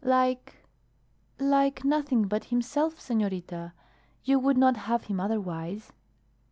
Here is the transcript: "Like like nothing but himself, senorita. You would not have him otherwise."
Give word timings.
"Like 0.03 0.55
like 1.39 1.83
nothing 1.83 2.27
but 2.27 2.45
himself, 2.45 2.99
senorita. 2.99 3.73
You 4.23 4.39
would 4.39 4.57
not 4.57 4.75
have 4.75 5.03
him 5.03 5.19
otherwise." 5.19 5.93